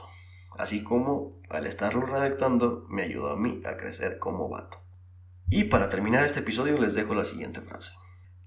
Así 0.56 0.82
como 0.82 1.40
al 1.48 1.66
estarlo 1.66 2.06
redactando 2.06 2.86
me 2.88 3.02
ayudó 3.02 3.30
a 3.30 3.36
mí 3.36 3.62
a 3.64 3.76
crecer 3.76 4.18
como 4.18 4.48
vato. 4.48 4.78
Y 5.48 5.64
para 5.64 5.90
terminar 5.90 6.24
este 6.24 6.40
episodio 6.40 6.78
les 6.78 6.94
dejo 6.94 7.14
la 7.14 7.24
siguiente 7.24 7.60
frase. 7.60 7.92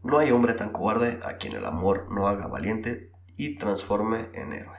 No 0.03 0.17
hay 0.17 0.31
hombre 0.31 0.53
tan 0.53 0.71
cobarde 0.71 1.19
a 1.23 1.37
quien 1.37 1.55
el 1.55 1.65
amor 1.65 2.07
no 2.11 2.27
haga 2.27 2.47
valiente 2.47 3.11
y 3.37 3.57
transforme 3.57 4.29
en 4.33 4.53
héroe. 4.53 4.77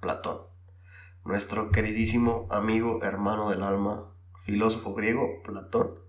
Platón. 0.00 0.38
Nuestro 1.24 1.70
queridísimo 1.70 2.48
amigo 2.50 3.02
hermano 3.02 3.50
del 3.50 3.62
alma, 3.62 4.12
filósofo 4.44 4.94
griego 4.94 5.42
Platón, 5.44 6.00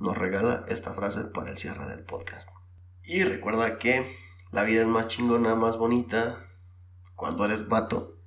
nos 0.00 0.16
regala 0.16 0.64
esta 0.68 0.94
frase 0.94 1.24
para 1.24 1.50
el 1.50 1.58
cierre 1.58 1.86
del 1.86 2.04
podcast. 2.04 2.48
Y 3.02 3.22
recuerda 3.22 3.78
que 3.78 4.16
la 4.50 4.64
vida 4.64 4.82
es 4.82 4.86
más 4.86 5.08
chingona, 5.08 5.54
más 5.54 5.76
bonita 5.76 6.48
cuando 7.14 7.44
eres 7.44 7.68
vato 7.68 8.18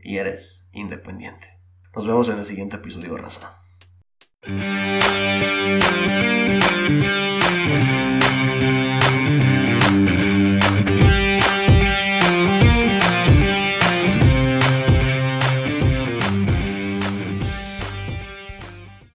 y 0.00 0.18
eres 0.18 0.60
independiente. 0.72 1.58
Nos 1.94 2.06
vemos 2.06 2.28
en 2.28 2.38
el 2.38 2.46
siguiente 2.46 2.76
episodio, 2.76 3.16
raza. 3.16 3.60